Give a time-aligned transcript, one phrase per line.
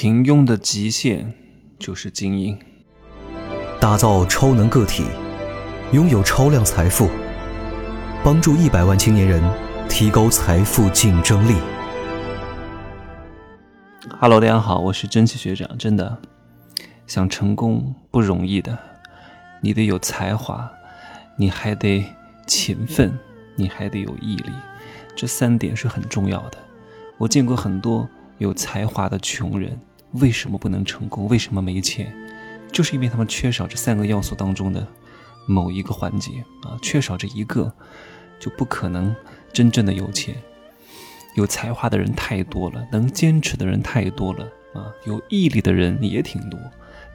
[0.00, 1.34] 平庸的极限
[1.76, 2.56] 就是精英。
[3.80, 5.02] 打造超能个体，
[5.90, 7.10] 拥有超量财富，
[8.22, 9.42] 帮助一百万青年人
[9.88, 11.56] 提高财富竞争力。
[14.20, 15.76] Hello，大家好，我是蒸汽学长。
[15.76, 16.16] 真的
[17.08, 18.78] 想成功不容易的，
[19.60, 20.70] 你得有才华，
[21.36, 22.04] 你还得
[22.46, 23.18] 勤奋，
[23.56, 24.52] 你还得有毅力，
[25.16, 26.58] 这三点是很重要的。
[27.16, 28.08] 我见过很多
[28.38, 29.76] 有才华的穷人，
[30.12, 31.28] 为什么不能成功？
[31.28, 32.14] 为什么没钱？
[32.72, 34.86] 就是因为他们缺少这三个要素当中的
[35.46, 37.72] 某一个环节啊，缺少这一个，
[38.38, 39.14] 就不可能
[39.52, 40.34] 真正的有钱。
[41.34, 46.58] 有才华的人太多了，能坚持的人太多了啊，有毅力的人也挺多，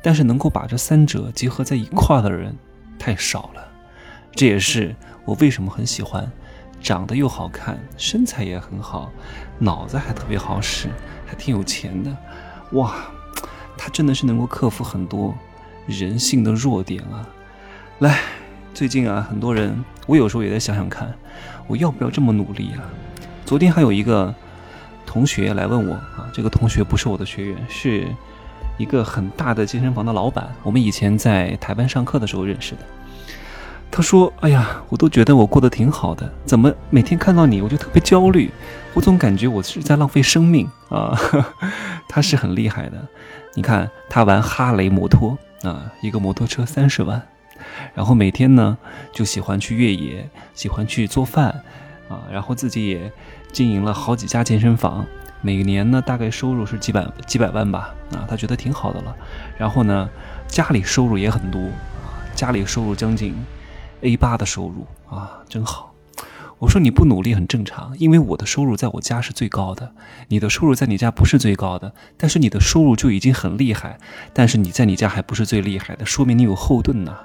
[0.02, 2.55] 但是能够把这三者结合在一块的人
[2.98, 3.68] 太少了。
[4.32, 6.32] 这也是我为什么很喜欢
[6.82, 9.12] 长得又好看、身材也很好、
[9.60, 10.90] 脑子还特别好使、
[11.26, 12.16] 还挺有钱的，
[12.73, 12.94] 哇！
[13.76, 15.36] 他真的是能够克服很多
[15.88, 17.27] 人性的弱点啊！
[17.99, 18.20] 来，
[18.74, 21.13] 最近啊，很多人，我有时候也在想想看，
[21.68, 22.79] 我要不要这么努力啊？
[23.46, 24.34] 昨天还有一个
[25.05, 28.07] 同学来问我啊，这个同学不是我的学员，是
[28.77, 32.82] 一个很大的健身房的老板，我们以前在台湾上课的时候认识的。
[33.91, 38.49] 他说：“哎呀，我都觉得我过得挺好的，怎么每天看到你我就特别焦虑？
[38.94, 41.16] 我总感觉我是在浪费生命啊！”
[42.14, 43.08] 他是很厉害的。
[43.56, 47.20] 你看他玩哈雷摩托啊，一个摩托车三十万，
[47.96, 48.78] 然后每天呢
[49.12, 51.64] 就喜欢去越野，喜欢去做饭
[52.08, 53.12] 啊，然后自己也
[53.52, 55.04] 经营了好几家健身房，
[55.41, 59.16] 每年呢大概收入是几百几百万吧啊，他觉得挺好的了。
[59.58, 60.08] 然后呢
[60.48, 61.60] 家里收入也很多，
[62.36, 63.36] 家里收入将近
[64.02, 65.93] A 八的收入啊，真好。
[66.64, 69.92] 我说你不努力很正常，因为我的收入在我家是最高的，
[70.30, 73.97] 你的收入在你家不是最高的，但是你的收入就已经很厉害，
[74.31, 77.18] 但是你在你家还不是最厉害的，说明你有后盾呐，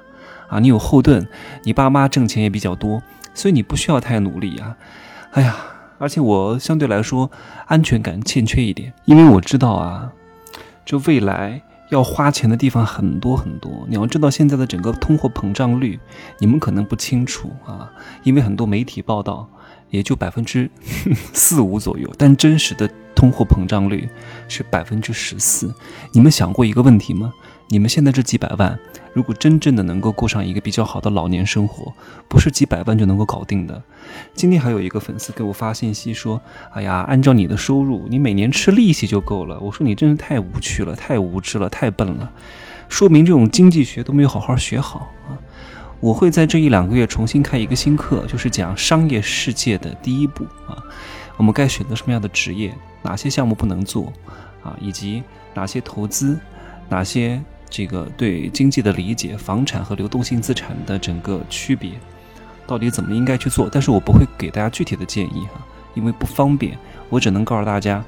[0.48, 1.28] 啊，你有后盾，
[1.62, 3.00] 你爸妈挣钱也比较多，
[3.33, 4.77] 所以你不需要太努力啊。
[5.31, 5.56] 哎呀，
[5.98, 7.31] 而且我相对来说
[7.66, 10.10] 安全感欠缺一点，因为我知道啊，
[10.84, 11.62] 这未来。
[11.91, 15.99] 要花钱的地方很多很多，你要知道现在的整个通货膨胀率，
[16.38, 17.91] 你们可能不清楚啊，
[18.22, 19.49] 因为很多媒体报道
[19.91, 20.71] 也就百分之
[21.32, 24.09] 四五左右，但真实的通货膨胀率
[24.48, 25.75] 是百分之十四。
[26.12, 27.32] 你们想过一个问题吗？
[27.70, 28.78] 你们现在这几百万，
[29.12, 31.92] 如果真正的能够过上一个比较好的老年生活，
[32.26, 33.82] 不是几百万就能够搞定的。
[34.32, 36.40] 今天还有一个粉丝给我发信息说
[36.72, 42.32] ：“哎呀，按照你的收入，你每年吃利息就够了。”我说：“你真是太无趣了，太无知了，太笨了，
[42.88, 45.36] 说明这种经济学都没有好好学好啊！”
[46.00, 50.82] 我会在这一两个月重新开一个新课，就是讲商业世界的第一步啊，
[51.36, 54.10] 我们该选择什么样的职业，哪些项目不能做
[54.62, 56.38] 啊，以及哪些投资，
[56.88, 57.38] 哪些。
[57.70, 61.92] 这个对经济的理解，房产和流动性资产的整个区别，
[62.66, 63.68] 到底怎么应该去做？
[63.70, 65.64] 但是我不会给大家具体的建议哈，
[65.94, 66.76] 因为不方便。
[67.08, 68.04] 我只能告诉大家，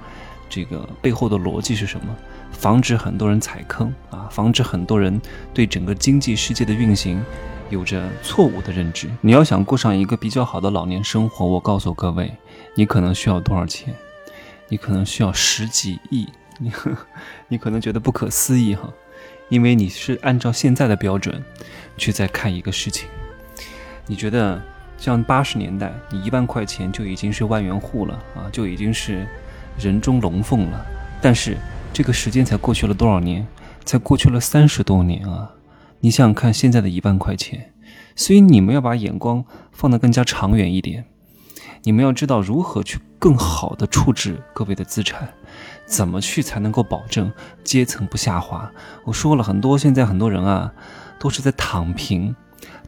[0.48, 2.06] 这个背后的逻辑是什么，
[2.52, 5.20] 防止很多人踩坑啊，防止很多人
[5.54, 7.22] 对整个经济世界的运行
[7.70, 9.08] 有着错误的认知。
[9.20, 12.30] 你要想过上一个比较好的老年生活，我告诉各位，
[12.74, 13.94] 你可能需要多少钱？
[14.68, 16.28] 你可能需要十几亿，
[16.58, 16.70] 你
[17.48, 18.88] 你可能觉得不可思议哈。
[19.50, 21.44] 因为你是按照现在的标准
[21.98, 23.06] 去在看一个事情，
[24.06, 24.62] 你觉得
[24.96, 29.26] 像八十年代，你一万块钱就已经是万元户了啊，就已经是
[29.78, 30.86] 人中龙凤了。
[31.20, 31.56] 但是
[31.92, 33.46] 这个时间才过去了多少年？
[33.84, 35.50] 才过去了三十多年啊！
[36.00, 37.72] 你想想看，现在的一万块钱，
[38.14, 41.06] 所以你们要把眼光放得更加长远一点，
[41.82, 45.32] 你们要知道如何去更好的处置各位的资产。
[45.90, 47.32] 怎么去才能够保证
[47.64, 48.70] 阶层不下滑？
[49.04, 50.72] 我说了很多，现在很多人啊
[51.18, 52.36] 都是在躺平，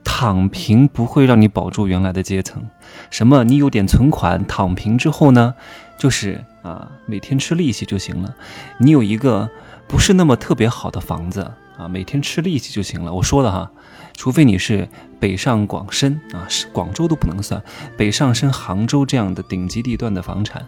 [0.04, 2.62] 躺平不会让你保住原来的阶层。
[3.10, 3.42] 什么？
[3.42, 5.54] 你有点存款，躺平之后呢，
[5.98, 8.36] 就是啊每天吃利息就行了。
[8.78, 9.50] 你有一个
[9.88, 13.12] 不是那么特别好的房子啊，每天吃利息就行了。
[13.12, 13.72] 我说了哈，
[14.16, 14.88] 除非你是
[15.18, 17.60] 北上广深啊，是广州都不能算，
[17.96, 20.64] 北上深杭州这样的顶级地段的房产，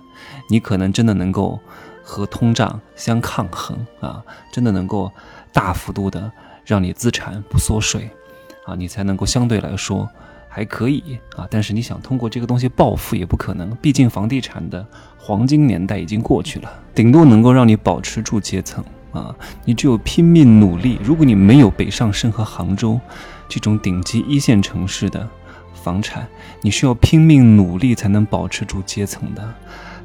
[0.50, 1.60] 你可能真的能够。
[2.06, 4.22] 和通胀相抗衡啊，
[4.52, 5.10] 真的能够
[5.52, 6.30] 大幅度的
[6.66, 8.10] 让你资产不缩水
[8.66, 10.06] 啊，你才能够相对来说
[10.48, 11.48] 还可以啊。
[11.50, 14.86] 但是你想通过这个东西暴富也不可能，毕竟房地产的
[15.16, 19.34] 黄金年代已经过去了，顶多能够让你保持住阶层啊。
[19.64, 23.00] 你只有拼命努力，如果你没有北上深和杭州
[23.48, 25.26] 这种顶级一线城市的
[25.72, 26.28] 房产，
[26.60, 29.54] 你需要拼命努力才能保持住阶层的。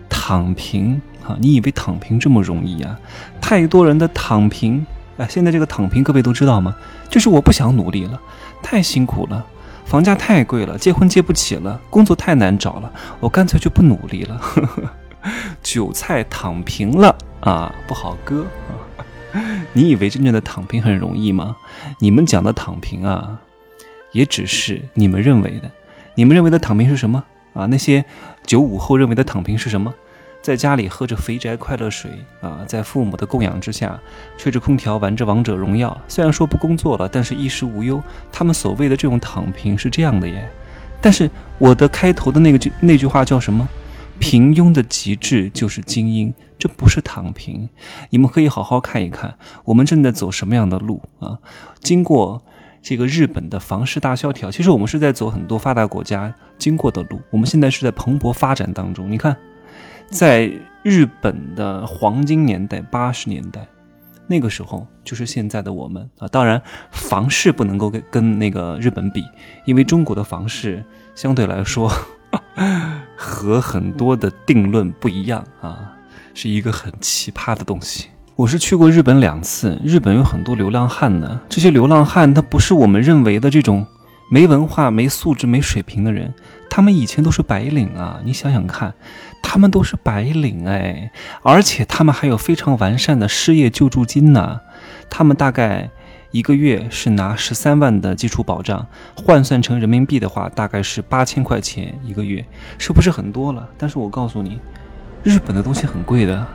[0.10, 3.00] 躺平啊，你以为躺平这么容易啊？
[3.40, 4.86] 太多人的躺平，
[5.18, 6.76] 啊，现在这个躺平，各位都知道吗？
[7.10, 8.20] 就是我不想努力了，
[8.62, 9.46] 太辛苦了，
[9.86, 14.42] 房价太贵了，结婚结不起了，工作太难找了，我干脆就不努力了。
[15.62, 18.46] 韭菜躺平了啊，不好割！
[19.74, 21.56] 你以为真正的躺平很容易吗？
[22.00, 23.40] 你们讲的躺平啊，
[24.12, 25.70] 也只是你们认为的。
[26.16, 27.24] 你们认为的躺平是什么
[27.54, 27.66] 啊？
[27.68, 28.04] 那些
[28.46, 29.94] 九五后认为的躺平是什么？
[30.42, 32.10] 在家里喝着肥宅快乐水
[32.42, 34.00] 啊，在父母的供养之下，
[34.38, 35.96] 吹着空调玩着王者荣耀。
[36.07, 38.01] 虽然说不工作了，但是衣食无忧。
[38.31, 40.50] 他们所谓的这种躺平是这样的耶。
[41.01, 43.68] 但是我的开头的那个句那句话叫什么？
[44.18, 47.69] 平庸的极致就是精英，这不是躺平。
[48.10, 49.36] 你们可以好好看一看，
[49.66, 51.40] 我们正在走什么样的路啊？
[51.81, 52.42] 经过
[52.81, 57.20] 这个日本的房市大萧条，其实我们是在走很多发达国家经过的路。
[57.30, 59.10] 我们现在是在蓬勃发展当中。
[59.12, 59.36] 你看，
[60.10, 60.52] 在
[60.84, 63.68] 日本的黄金年代，八十年代，
[64.28, 66.28] 那个时候就是现在的我们啊。
[66.28, 66.62] 当然，
[66.92, 69.24] 房市不能够跟跟那个日本比，
[69.66, 70.84] 因为中国的房市
[71.16, 71.92] 相对来说。
[73.16, 75.94] 和很多的定论不一样啊，
[76.34, 78.08] 是一个很奇葩的东西。
[78.40, 81.42] 我是去过日本两次，日本有很多流浪汉呢。
[81.50, 83.86] 这些流浪汉他不是我们认为的这种
[84.32, 86.34] 没文化、没素质、没水平的人，
[86.70, 88.22] 他们以前都是白领啊。
[88.24, 88.94] 你想想看，
[89.44, 91.12] 他们都是白领哎，
[91.44, 94.62] 而且他们还有非常完善的失业救助金呢。
[95.10, 95.90] 他们大概。
[96.32, 102.46] 一个月是拿十三万的基础保障，换算成人民币的话，大概是八千块钱一个月，
[102.78, 103.68] 是不是很多了？
[103.80, 104.60] 但是我告诉你，
[105.24, 106.46] 日本的东西很贵的。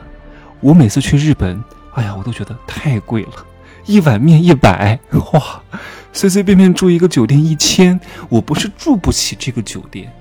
[0.61, 1.61] 我每次去日本，
[1.95, 3.45] 哎呀，我都觉得太贵了，
[3.85, 4.99] 一碗面一百，
[5.33, 5.61] 哇，
[6.13, 7.99] 随随便便住一个酒店一千，
[8.29, 10.11] 我不是住不起这个酒店，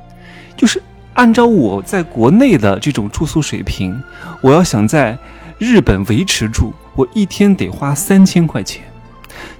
[0.56, 0.82] 就是
[1.14, 4.00] 按照我在国内的这种住宿水平，
[4.40, 5.18] 我要想在
[5.58, 8.82] 日本维持住，我一天得花三千块钱。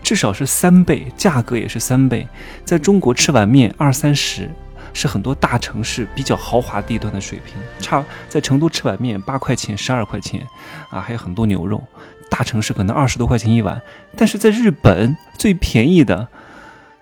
[0.02, 2.28] 至少是三倍，价格也是三倍。
[2.64, 4.48] 在中国吃碗面二三十，
[4.94, 7.56] 是很多大城市比较豪华地段的水平。
[7.80, 10.40] 差在成都吃碗面八块钱、十二块钱，
[10.88, 11.82] 啊，还有很多牛肉。
[12.30, 13.82] 大城市可能二十多块钱一碗，
[14.16, 16.26] 但是在日本最便宜的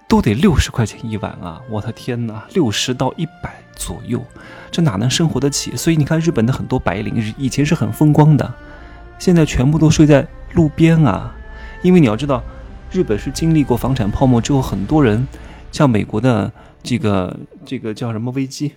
[0.08, 1.60] 都得六十块钱一碗啊！
[1.70, 4.22] 我的天哪，六十到一百左右，
[4.70, 5.76] 这哪能生活得起？
[5.76, 8.52] 所以你看，日本的很多白领以前是很风光的，
[9.18, 11.34] 现在全部都睡在路边啊！
[11.82, 12.42] 因为你要知道。
[12.90, 15.26] 日本是经历过房产泡沫之后，很多人
[15.70, 18.72] 像美国的这个这个叫什么危机，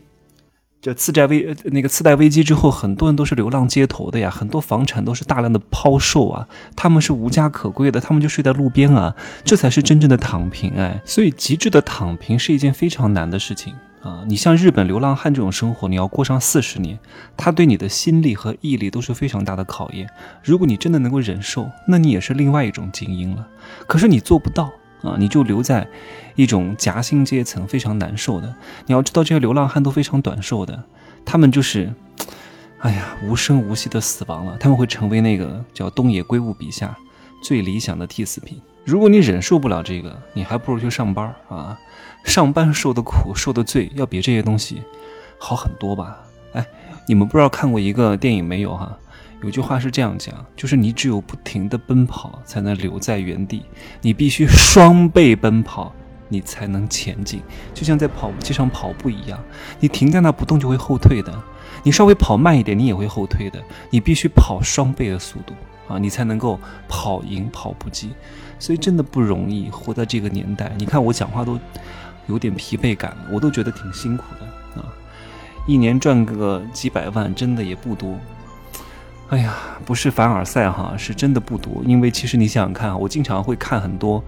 [0.81, 13.73] 叫次贷危那个次贷危机之后，很多人都是流浪街头的呀，很多房产都是大量的抛售啊，他们是无家可归的，他们就睡在路边啊，这才是真正的躺平哎，所以极致的躺平是一件非常难的事情。
[14.01, 16.99] 啊，你像日本流浪汉这种生活，你要过上四十年，
[17.35, 20.07] 他对你的心力和毅力都是非常大的考验。
[20.43, 23.47] 如果你真的能够忍受，那你也是另外一种精英了。
[23.87, 24.71] 可是你做不到
[25.05, 25.87] 啊，你就留在
[26.35, 28.55] 一种夹心阶层，非常难受的。
[28.87, 30.83] 你要知道，这些流浪汉都非常短寿的，
[31.23, 31.93] 他们就是，
[32.79, 34.57] 哎呀，无声无息的死亡了。
[34.59, 36.95] 他们会成为那个叫东野圭吾笔下
[37.43, 38.61] 最理想的替死品。
[38.83, 41.79] 如果你忍受不了这个，你还不如去上班啊。
[42.23, 44.81] 上班受的苦、受的罪，要比这些东西
[45.37, 46.17] 好很多吧？
[46.53, 46.65] 哎，
[47.07, 48.97] 你们不知道看过一个电影没有哈？
[49.41, 53.61] 有句话是这样讲，就是你只有不停的奔跑，才能留在原地；
[54.01, 55.93] 你必须双倍奔跑，
[56.29, 57.41] 你才能前进。
[57.73, 59.39] 就像在跑步机上跑步一样，
[59.79, 61.33] 你停在那不动就会后退的。
[61.83, 63.61] 你稍微跑慢一点，你也会后退的。
[63.89, 65.53] 你必须跑双倍的速度
[65.87, 68.11] 啊，你才能够跑赢跑步机。
[68.57, 70.71] 所以真的不容易活在这个年代。
[70.77, 71.59] 你看我讲话都。
[72.27, 74.91] 有点疲惫感了，我都觉得挺辛苦的啊！
[75.67, 78.17] 一年赚个几百万，真的也不多。
[79.29, 79.55] 哎呀，
[79.85, 81.81] 不是凡尔赛哈，是真的不多。
[81.83, 84.23] 因为其实你想想看，我经常会看很多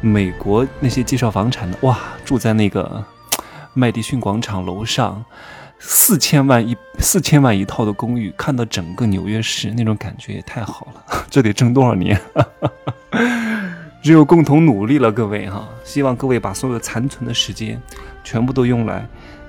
[0.00, 3.04] 美国那些介绍房产的，哇，住在那个
[3.72, 5.24] 麦迪逊广场楼上，
[5.78, 11.24] 四千万一四千万一套的公寓，看到整个纽约市那种感觉也太好了。
[11.30, 12.20] 这得挣多少年？
[14.02, 15.66] 只有共同努力了，各位哈！
[15.84, 17.80] 希望各位把所有残存的时间，
[18.22, 19.04] 全部都用来，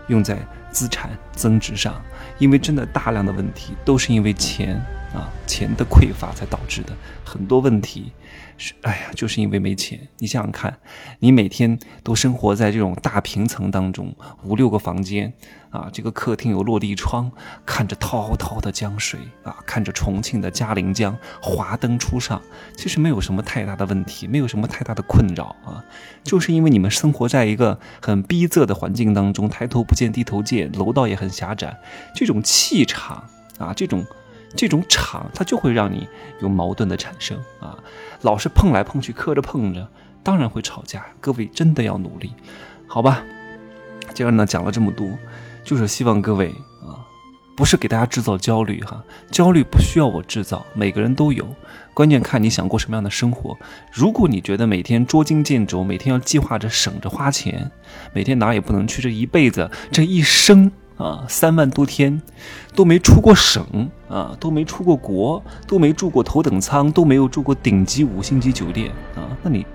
[0.10, 0.38] 用在
[0.72, 2.00] 资产增值上，
[2.38, 4.76] 因为真的大量的问题都是因为钱
[5.14, 8.12] 啊，钱的匮乏才导致的，很多问题。
[8.82, 10.00] 哎呀，就是因为没钱。
[10.18, 10.78] 你想想看，
[11.20, 15.34] 你每天都生活在这种大平层当中，五六个房间
[15.70, 17.32] 啊，这个客厅有落地窗，
[17.66, 22.42] 看着滔滔的江水啊，看着重庆的嘉陵江华灯初上，
[22.76, 25.84] 其实没有什么太大的问题，没有什么太大的困扰啊，
[26.24, 31.78] 就是因为你们生活在一个很逼仄的环境当中，抬头不见低头见，楼道也很狭窄，
[32.14, 33.24] 这种气场
[33.58, 34.06] 啊，这种
[34.56, 36.08] 这种场它就会让你
[36.42, 37.78] 有矛盾的产生啊，
[38.22, 39.88] 老是碰来碰去，磕着碰着，
[40.24, 41.06] 当然会吵架。
[41.22, 42.34] 各位真的要努力，
[42.88, 43.24] 好吧？
[44.14, 45.08] 今儿呢讲了这么多，
[45.64, 46.48] 就是希望各位
[46.82, 46.98] 啊，
[47.56, 51.48] 不是给大家制造焦虑哈，焦虑不需要我制造，每个人都有。
[51.94, 53.58] 关键看你想过什么样的生活。
[53.92, 57.70] 如果你觉得每天捉襟见肘，每天要计划着省着花钱，
[58.14, 62.22] 每天哪也不能去，这一辈子这一生啊，三万多天
[62.76, 69.66] 都没出过省啊，都没出过国，都没住过头等舱，都没有住过顶级五星级酒店啊，那你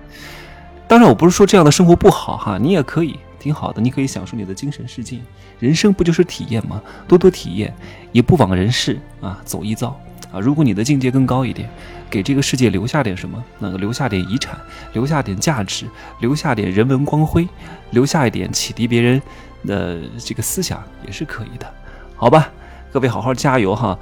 [0.87, 5.19] 当然我不是说这样的生活不好哈，你也可以挺好的，你可以享受你的精神世界。
[5.57, 6.79] 人生不就是体验吗？
[7.07, 7.73] 多多体验，
[8.11, 9.99] 也不枉人世啊，走一遭。
[10.35, 11.69] 啊，如果你的境界更高一点，
[12.09, 14.59] 给这个世界留下点什么，那个留下点遗产，
[14.91, 15.85] 留下点价值，
[16.19, 17.47] 留下点人文光辉，
[17.91, 19.21] 留下一点启迪别人
[19.65, 21.73] 的这个思想也是可以的，
[22.17, 22.51] 好吧？
[22.91, 23.97] 各位好好加油哈！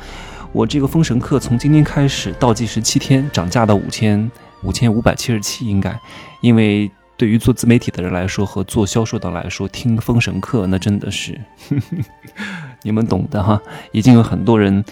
[0.52, 4.32] 我这个封神课从今天开始倒计时七天，涨价到五千
[4.64, 5.96] 五千五百七十七，应该，
[6.42, 11.40] 因为对于做自媒体的人来说和做销售的来说，听封神课那真的是
[12.82, 13.62] 你们懂的哈，
[13.92, 14.84] 已经有很多人。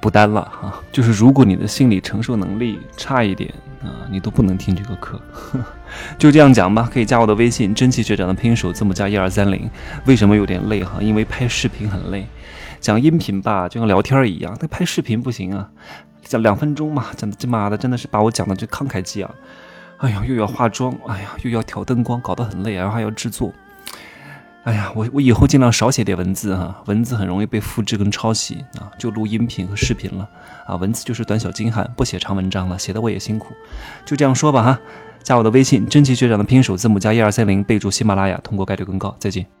[0.00, 3.52] 不单了哈， 就是如果你的心理承受能力差一点
[3.82, 5.20] 啊，你都不能听这个课。
[6.18, 9.68] 就这样讲吧，可以加我的微信“真气学长”的拼音首字母加一二三零。
[10.06, 10.98] 为什么有点累哈？
[11.00, 12.26] 因为拍视频很累，
[12.80, 15.68] 讲音频吧就像聊天一样，那拍视频不行啊，
[16.22, 19.30] 讲两分钟嘛，讲的这妈的真的是把我讲的就慷慨激昂。
[19.98, 23.52] 哎呀，又要化妆，哎呀，又要调灯光，搞得很累，然后还要制作。
[24.64, 30.28] 哎呀，我我以后尽量少写点文字哈，文字很容易被复制跟抄袭啊，就录音频和视频了
[30.66, 33.54] 啊，文字就是短小精悍，不写长文章了，写的我也辛苦，
[34.04, 34.80] 就这样说吧哈，
[35.22, 39.59] 加我的微信，真奇学长的拼音首字母加一二三零，备注喜马拉雅，通过概率更高，再见。